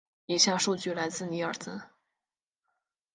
[0.25, 1.79] 以下数据来自尼尔森。